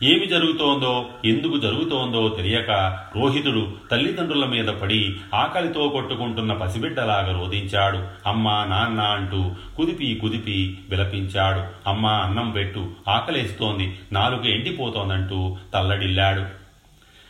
[0.02, 8.28] ఏమి జరుగుతోందో ఎందుకు జరుగుతోందో తెలియక రోహితుడు తల్లిదండ్రుల మీద పడి ఆకలితో కొట్టుకుంటున్న పసిబిడ్డలాగా రోధించాడు.
[8.28, 11.88] అమ్మా నాన్న అంటూ కుదిపి కుదిపి విలపించాడు.
[11.88, 16.65] అమ్మా అన్నం పెట్టు ఆకలేస్తోంది నాలుగు ఎండిపోతోందంటూ తల్లడిల్లాడు.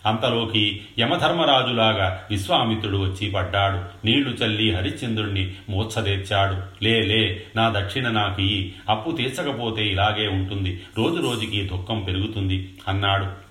[0.07, 4.07] అంతలోకి యమధర్మరాజులాగా విశ్వామిత్రుడు వచ్చి పడ్డాడు.
[4.07, 6.85] నీళ్ళు చల్లి హరిశ్చంద్రుణ్ణి మూర్ఛదేర్చాడు.
[6.85, 10.83] లే లే నా దక్షిణ నాకు ఈ అప్పు తీర్చకపోతే ఇలాగే ఉంటుంది.
[10.99, 13.47] రోజు రోజుకి దుఃఖం పెరుగుతుంది అన్నాడు.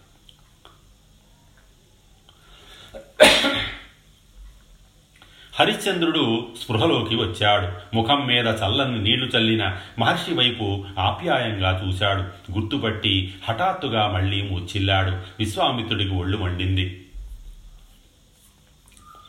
[5.60, 7.96] హరిశ్చంద్రుడు స్పృహలోకి వచ్చాడు.
[7.96, 12.52] ముఖం మీద చల్లని నీళ్ళు చల్లిన మహర్షి వైపు ఆప్యాయంగా చూశాడు.
[12.60, 17.05] గుర్తుపట్టి హఠాత్తుగా మళ్ళీ మూర్చిల్లాడు విశ్వామిత్రుడికి ఒళ్ళు మండింది.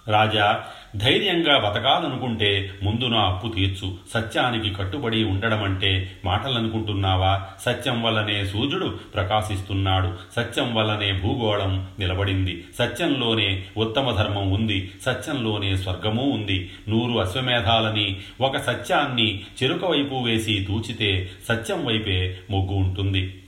[0.08, 0.64] రాజా
[0.96, 3.94] ధైర్యంగా బతకాలనుకుంటే ముందు నా అప్పు తీర్చు.
[4.14, 7.42] సత్యానికి కట్టుబడి ఉండడమంటే మాటలనుకుంటున్నావా?
[7.62, 10.14] సత్యం వల్లనే సూర్యుడు ప్రకాశిస్తున్నాడు.
[10.36, 12.64] సత్యం వల్లనే భూగోళం నిలబడింది.
[12.78, 14.90] సత్యంలోనే ఉత్తమ ధర్మం ఉంది.
[15.02, 16.70] సత్యంలోనే స్వర్గము ఉంది.
[16.88, 23.42] నూరు అశ్వమేధాలని ఒక సత్యాన్ని చెరుక వైపు వేసి తూచితే సత్యం వైపే మొగ్గు ఉంటుంది.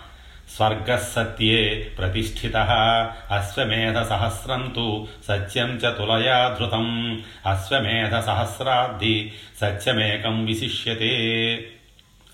[0.55, 2.57] స్వర్గసత్యే ప్రతిష్ఠిత
[3.31, 11.13] అశ్వమేధ సహస్రం తు సత్యం చ తులయా ధృతం అశ్వమేధ సహస్రాబ్ది సత్యమేకం విశిష్యతే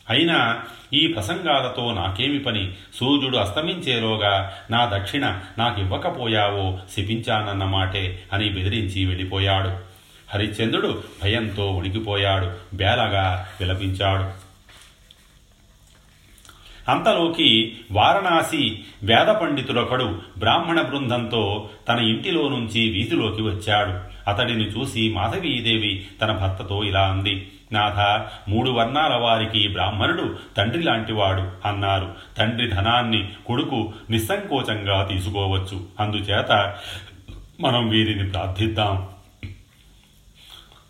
[0.10, 0.63] అయినా
[0.94, 2.72] ఈ ప్రసంగాలతో నాకేమి పని?
[2.96, 9.88] సూర్యుడు అస్తమించేలోగా నా దక్షిణ నాకివ్వకపోయావో శపించానన్నమాటే అని బెదిరించి వెళ్ళిపోయాడు.
[10.34, 14.50] హరిశ్చంద్రుడు భయంతో ఉడికిపోయాడు బేలగా విలపించాడు.
[16.92, 24.20] అంతలోకి వారణాసి వేద పండితుడొకడు బ్రాహ్మణ బృందంతో తన ఇంటిలో నుంచి వీధిలోకి వచ్చాడు.
[24.30, 32.15] అతడిని చూసి మాధవీదేవి తన భర్తతో ఇలా అంది నాథ మూడు వర్ణాల వారికి బ్రాహ్మణుడు తండ్రి లాంటివాడు అన్నారు.
[32.38, 35.84] తండ్రి ధనాన్ని కొడుకు నిస్సంకోచంగా తీసుకోవచ్చు.
[36.00, 36.76] అందుచేత
[37.60, 39.08] మనం వీరిని ప్రార్థిద్దాం.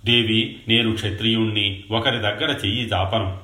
[0.10, 3.38] దేవి నేను క్షత్రియుణ్ణి ఒకరి దగ్గర చెయ్యి జాపను.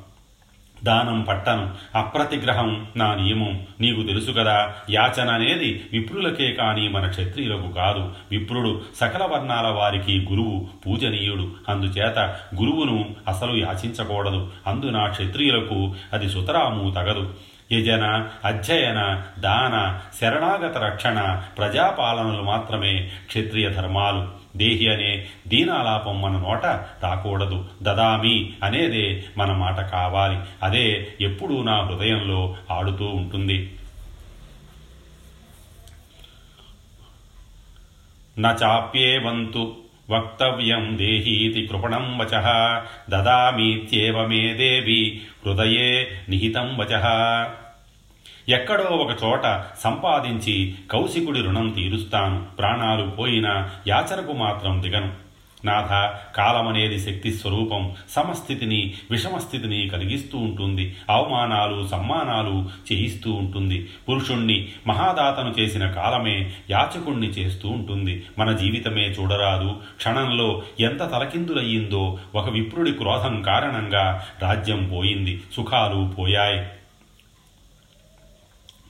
[0.84, 3.68] దానం పట్టను అప్రతిగ్రహం నా నియమం.
[3.82, 8.14] నీకు తెలుసు కదా యాచన అనేది విప్రులకే కాని మన క్షత్రియులకు కాదు.
[8.32, 11.52] విప్రుడు సకల వర్ణాల వారికి గురువు పూజనీయుడు.
[11.70, 12.20] అందుచేత
[12.56, 14.52] గురువును అసలు యాచించకూడదు.
[14.68, 17.34] అందున క్షత్రియులకు అది సుతరాము తగదు.
[17.72, 24.45] యజన అధ్యయన దాన శరణాగత రక్షణ ప్రజాపాలనలు మాత్రమే క్షత్రియ ధర్మాలు.
[24.56, 26.66] దేహి అనే దీనాలాపం మన నోట
[27.04, 27.66] రాకూడదు.
[27.82, 30.40] దదామి అనేదే మన మాట కావాలి.
[30.64, 33.74] అదే ఎప్పుడూ నా హృదయంలో ఆడుతూ ఉంటుంది.
[38.38, 39.78] నాప్యేవంతు
[40.10, 42.42] వక్తవ్యం దేహీతి కృపణం వచ.
[43.10, 47.02] దదామీత్యేవ మే దేవి హృదయే నిహితం వచ.
[48.50, 52.44] ఎక్కడో ఒక చోట సంపాదించి కౌశికుడి రుణం తీరుస్తాను.
[52.58, 55.26] ప్రాణాలు పోయినా యాచనకు మాత్రం దిగను.
[55.66, 60.96] నాథ కాలమనేది శక్తి స్వరూపం సమస్థితిని విషమస్థితిని కలిగిస్తూ ఉంటుంది.
[61.10, 63.90] అవమానాలు సమ్మానాలు చేయిస్తూ ఉంటుంది.
[64.10, 68.26] పురుషుణ్ణి మహాదాతను చేసిన కాలమే యాచకుణ్ణి చేస్తూ ఉంటుంది.
[68.40, 69.76] మన జీవితమే చూడరాదు.
[69.98, 75.44] క్షణంలో ఎంత తలకిందులయ్యిందో ఒక విప్రుడి క్రోధం కారణంగా రాజ్యం పోయింది.
[75.56, 76.68] సుఖాలు పోయాయి.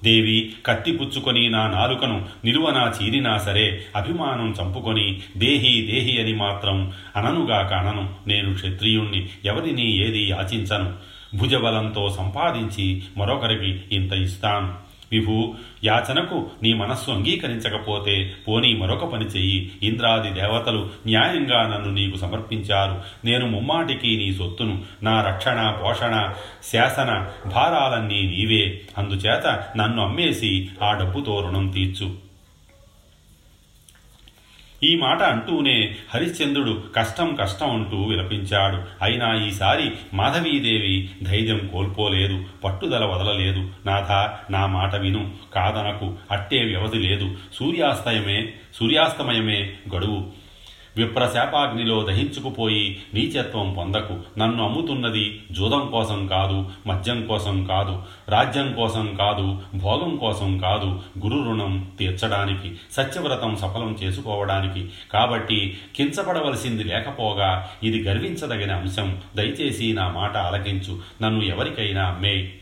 [0.06, 8.10] దేవి కత్తిపుచ్చుకొని నా నాలుకను నిలువనా చీరినా సరే అభిమానం చంపుకొని దేహి దేహి అని మాత్రం అననుగాక అనను.
[8.28, 11.16] నేను క్షత్రియుణ్ణి ఎవరిని ఏది యాచించను?
[11.38, 14.85] భుజబలంతో సంపాదించి మరొకరికి ఇంత ఇస్తాను.
[15.20, 19.72] విభు యాచనకు నీ మనస్సు అంగీకరించకపోతే పోనీ మరొక పని చెయ్యి.
[19.84, 23.02] ఇంద్రాది దేవతలు న్యాయంగా నన్ను నీకు సమర్పించారు.
[23.26, 26.34] నేను ముమ్మాటికి నీ సొత్తును నా రక్షణ పోషణ
[26.72, 28.82] శాసన భారాలన్నీ నీవే.
[28.98, 32.25] అందుచేత నన్ను అమ్మేసి ఆ డబ్బుతో రుణం తీర్చు.
[34.84, 38.82] ఈ మాట అంటూనే హరిశ్చంద్రుడు కష్టం కష్టం అంటూ విలపించాడు.
[39.02, 42.46] అయినా ఈసారి మాధవీదేవి ధైర్యం కోల్పోలేదు.
[42.64, 43.70] పట్టుదల వదలలేదు.
[43.86, 44.12] నాథ
[44.52, 45.32] నా మాట విను.
[45.56, 47.36] కాదనకు అట్టే వ్యవధి లేదు.
[47.54, 50.45] సూర్యాస్తయమే సూర్యాస్తమయమే గడువు.
[50.98, 54.40] విప్రశాపాగ్నిలో దహించుకుపోయి నీచత్వం పొందకు.
[54.40, 61.44] నన్ను అమ్ముతున్నది జూదం కోసం కాదు మద్యం కోసం కాదు రాజ్యం కోసం కాదు భోగం కోసం కాదు గురు
[61.44, 64.90] రుణం తీర్చడానికి సత్యవ్రతం సఫలం చేసుకోవడానికి.
[65.14, 69.22] కాబట్టి కించపడవలసింది లేకపోగా ఇది గర్వించదగిన అంశం.
[69.36, 71.00] దయచేసి నా మాట ఆలకించు.
[71.22, 72.54] నన్ను ఎవరికైనా మే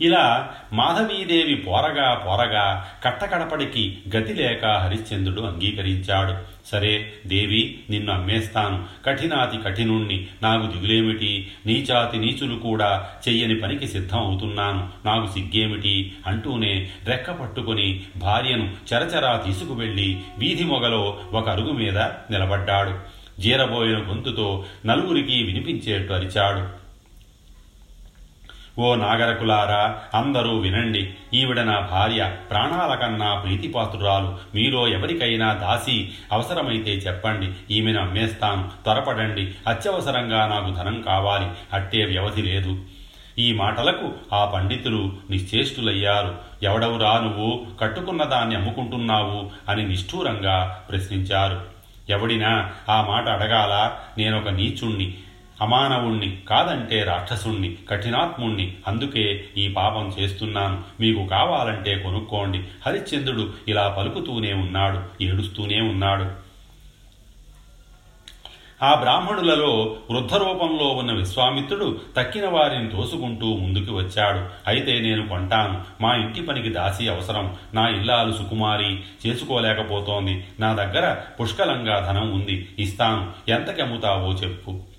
[0.00, 6.54] ఇలా మాధవీదేవి పోరగా పోరగా కట్టకడపడికి గతి లేక హరిశ్చంద్రుడు అంగీకరించాడు.
[6.68, 8.84] సరే దేవి నిన్ను అమ్మేస్తాను.
[9.06, 10.26] కఠినాతి కఠినుణ్ణి.
[10.42, 11.52] నాకు దిగులేమిటి?
[11.66, 16.12] నీచాతి నీచులు కూడా చెయ్యని పనికి సిద్ధం అవుతున్నాను నాకు సిగ్గేమిటి?
[16.26, 23.14] అంటూనే రెక్క పట్టుకుని భార్యను చరచరా తీసుకువెళ్ళి వీధి మొగలో ఒక అరుగు మీద నిలబడ్డాడు.
[23.40, 26.83] జీరబోయిన గొంతుతో నలుగురికి వినిపించేట్టు అరిచాడు.
[28.78, 31.14] ఓ నాగరకులారా అందరూ వినండి.
[31.34, 32.32] ఈవిడ నా భార్య.
[32.50, 34.38] ప్రాణాల కన్నా ప్రీతిపాత్రురాలు.
[34.54, 37.74] మీలో ఎవరికైనా దాసి అవసరమైతే చెప్పండి.
[37.74, 39.54] ఈమెను అమ్మేస్తాను త్వరపడండి.
[39.68, 41.46] అత్యవసరంగా నాకు ధనం కావాలి.
[41.72, 42.78] అట్టే వ్యవధి లేదు.
[43.38, 46.34] ఈ మాటలకు ఆ పండితులు నిశ్చేష్టులయ్యారు.
[46.62, 47.66] ఎవడవురా నువ్వు?
[47.80, 51.60] కట్టుకున్న దాన్ని అమ్ముకుంటున్నావు అని నిష్ఠూరంగా ప్రశ్నించారు.
[52.10, 53.92] ఎవడినా ఆ మాట అడగాల?
[54.18, 55.14] నేనొక నీచుణ్ణి.
[55.64, 58.74] అమానవుణ్ణి కాదంటే రాక్షసుణ్ణి కఠినాత్ముణ్ణి.
[58.88, 60.82] అందుకే ఈ పాపం చేస్తున్నాను.
[61.00, 62.58] మీకు కావాలంటే కొనుక్కోండి.
[62.86, 65.22] హరిశ్చంద్రుడు ఇలా పలుకుతూనే ఉన్నాడు.
[65.22, 66.44] ఏడుస్తూనే ఉన్నాడు.
[68.82, 74.70] ఆ బ్రాహ్మణులలో వృద్ధ రూపంలో ఉన్న విశ్వామిత్రుడు తక్కిన వారిని తోసుకుంటూ ముందుకు వచ్చాడు.
[74.70, 75.82] అయితే నేను కొంటాను.
[76.00, 77.56] మా ఇంటి పనికి దాసి అవసరం.
[77.74, 80.44] నా ఇల్లాలు సుకుమారి చేసుకోలేకపోతోంది.
[80.60, 82.68] నా దగ్గర పుష్కలంగా ధనం ఉంది.
[82.78, 83.50] ఇస్తాను.
[83.50, 84.93] ఎంతకెమ్ముతావో చెప్పు.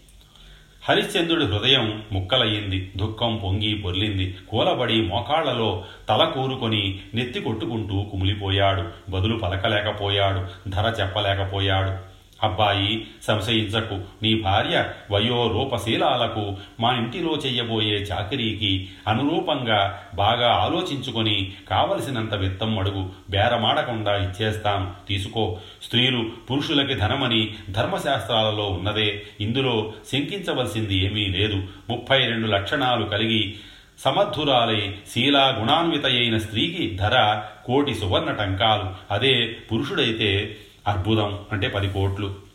[0.90, 4.38] హరిశ్చంద్రుడి హృదయం ముక్కలయ్యింది దుఃఖం పొంగి పొర్లింది.
[4.50, 9.12] కూలబడి మోకాళ్ళలో తల కూరుకొని నెత్తి కొట్టుకుంటూ కుమిలిపోయాడు.
[9.12, 12.15] బదులు పలకలేకపోయాడు ధర చెప్పలేకపోయాడు.
[12.44, 22.80] అబ్బాయి సంశయించకు నీ భార్య వయో రూపశీలాలకు మా ఇంటిలో చెయ్యబోయే చాకరీకి అనురూపంగా బాగా ఆలోచించుకొని కావలసినంత విత్తం
[22.80, 23.10] అడుగు.
[23.30, 24.92] బేరమాడకుండా ఇచ్చేస్తాను.
[25.08, 25.58] తీసుకో.
[25.84, 29.24] స్త్రీలు పురుషులకి ధనమని ధర్మశాస్త్రాలలో ఉన్నదే.
[29.42, 31.64] ఇందులో శంకించవలసింది ఏమీ లేదు.
[31.90, 33.56] ముప్పై రెండు లక్షణాలు కలిగి
[34.00, 39.14] సమర్థురాలై శీలా గుణాన్వితయైన స్త్రీకి ధర కోటి సువర్ణ టంకాలు.
[39.14, 42.46] అదే పురుషుడైతే అర్బుదం అంటే పది కోట్లు.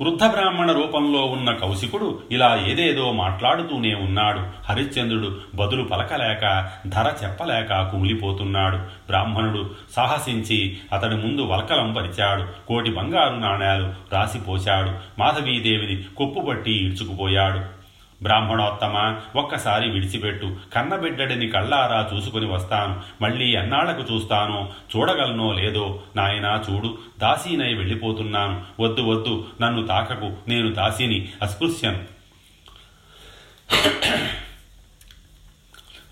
[0.00, 4.40] వృద్ధ బ్రాహ్మణ రూపంలో ఉన్న కౌశికుడు ఇలా ఏదేదో మాట్లాడుతూనే ఉన్నాడు.
[4.64, 12.66] హరిశ్చంద్రుడు బదులు పలకలేక ధర చెప్పలేక కుమిలిపోతున్నాడు బ్రాహ్మణుడు సాహసించి అతడి ముందు వలకలం పరిచాడు.
[12.66, 15.20] కోటి బంగారు నాణేలు రాసిపోశాడు.
[15.20, 17.81] మాధవీదేవిని కొప్పుపట్టి ఈడ్చుకుపోయాడు.
[18.22, 20.56] బ్రాహ్మణోత్తమ ఒక్కసారి విడిచిపెట్టు.
[20.74, 23.00] కన్నబిడ్డడిని కళ్ళారా చూసుకుని వస్తాను.
[23.22, 26.98] మళ్ళీ ఎన్నాళ్ళకు చూస్తానో చూడగలనో లేదో నాయనా చూడు.
[27.18, 28.82] దాసీనై వెళ్ళిపోతున్నాను.
[28.82, 30.32] వద్దు వద్దు నన్ను తాకకు.
[30.48, 32.12] నేను దాసీని అస్పృశ్యను.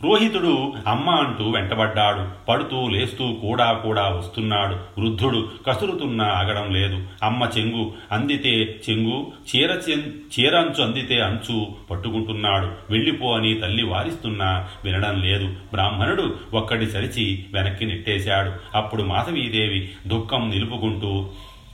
[0.05, 2.47] రోహితుడు అమ్మ అంటూ వెంటబడ్డాడు.
[2.49, 5.01] పడుతూ లేస్తూ కూడా కూడా వస్తున్నాడు.
[5.01, 7.07] వృద్ధుడు కసురుతున్నా ఆగడం లేదు.
[7.23, 12.67] అమ్మ చెంగు అందితే చెంగు చీర చీరంచు అందితే అంచు పట్టుకుంటున్నాడు.
[12.91, 15.47] వెళ్ళిపో అని తల్లి వారిస్తున్నా వినడం లేదు.
[15.47, 18.53] బ్రాహ్మణుడు ఒక్కడి సరిచి వెనక్కి నెట్టేశాడు.
[18.77, 21.29] అప్పుడు మాధవీదేవి దుఃఖం నిలుపుకుంటూ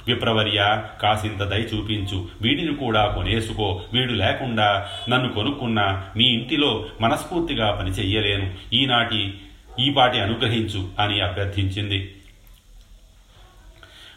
[0.08, 2.28] విప్రవర్య కాసింత దయ చూపించు.
[2.42, 3.80] వీడిని కూడా కొనేసుకో.
[3.92, 8.50] వీడు లేకుండా నన్ను కొనుక్కున్నా మీ ఇంటిలో మనస్ఫూర్తిగా పని చెయ్యలేను.
[8.72, 9.34] ఈనాటి
[9.80, 12.15] ఈపాటి అనుగ్రహించు అని అభ్యర్థించింది.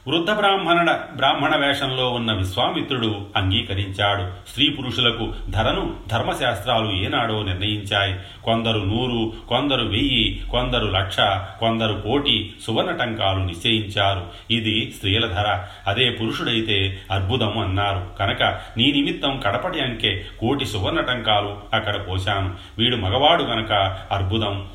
[0.10, 4.50] వృద్ధ బ్రాహ్మణ బ్రాహ్మణ వేషంలో ఉన్న విశ్వామిత్రుడు అంగీకరించాడు.
[4.50, 8.16] స్త్రీ పురుషులకు ధరను ధర్మశాస్త్రాలు ఏనాడో నిర్ణయించాయి.
[8.44, 11.18] కొందరు నూరు కొందరు వెయ్యి కొందరు లక్ష
[11.60, 14.26] కొందరు కోటి సువర్ణ టంకాలు నిశ్చయించారు.
[14.52, 15.64] ఇది స్త్రీల ధర.
[15.88, 18.18] అదే పురుషుడైతే అద్భుతం అన్నారు.
[18.20, 18.44] కనుక
[18.78, 22.56] నీ నిమిత్తం కడపటి అంకె కోటి సువర్ణ టంకాలు అక్కడ పోశాను.
[22.78, 23.72] వీడు మగవాడు గనక
[24.12, 24.68] అద్భుతం.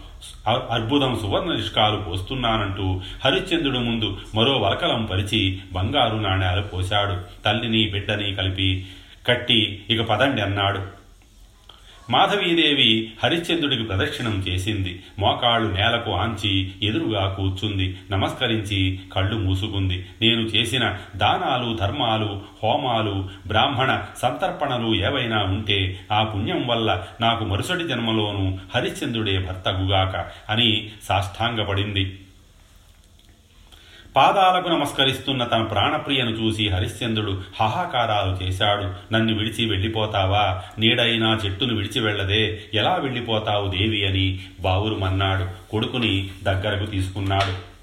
[0.49, 7.43] అద్భుతం సువర్ణ నిష్కాలు పోస్తున్నానంటూ హరిశ్చంద్రుడు ముందు మరో వరకలం పరిచి బంగారు నాణ్యాలు పోశాడు.
[7.45, 8.87] తల్లిని బిడ్డని కలిపి
[9.27, 11.04] కట్టి ఇక పదండి అన్నాడు.
[12.11, 15.03] మాధవీదేవి హరిశ్చంద్రుడికి ప్రదక్షిణం చేసింది.
[15.19, 17.97] మోకాళ్ళు నేలకు ఆంచి ఎదురుగా కూర్చుంది.
[18.11, 20.07] నమస్కరించి కళ్ళు మూసుకుంది.
[20.23, 28.59] నేను చేసిన దానాలు ధర్మాలు హోమాలు బ్రాహ్మణ సంతర్పణలు ఏవైనా ఉంటే ఆ పుణ్యం వల్ల నాకు మరుసటి జన్మలోనూ
[28.75, 32.19] హరిశ్చంద్రుడే భర్తగుగాక అని సాష్టాంగపడింది.
[34.17, 39.15] పాదాలకు నమస్కరిస్తున్న తన ప్రాణప్రియను చూసి హరిశ్చంద్రుడు హాహాకారాలు చేశాడు.
[39.15, 40.63] నన్ను విడిచి వెళ్ళిపోతావా?
[40.79, 42.61] నీడైనా చెట్టును విడిచి వెళ్ళదే.
[42.75, 47.74] ఎలా వెళ్ళిపోతావు దేవి అని బావురుమన్నాడు కొడుకుని దగ్గరకు తీసుకున్నాడు.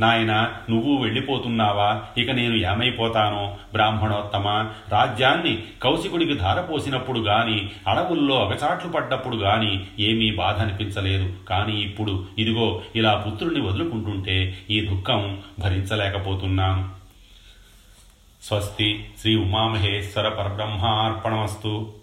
[0.00, 2.02] నాయన నువ్వు వెళ్ళిపోతున్నావా?
[2.18, 3.56] ఇక నేను ఏమైపోతానో?
[3.72, 12.82] బ్రాహ్మణోత్తమ రాజ్యాన్ని కౌశికుడికి ధారపోసినప్పుడు గాని అడవుల్లో అగచాట్లు పడ్డప్పుడు గాని ఏమీ బాధ అనిపించలేదు కానీ ఇప్పుడు ఇదిగో
[12.96, 16.88] ఇలా పుత్రుణ్ణి వదులుకుంటుంటే ఈ దుఃఖం భరించలేకపోతున్నాను.
[18.42, 22.01] స్వస్తి శ్రీ ఉమామహేశ్వర పరబ్రహ్మార్పణమస్తు.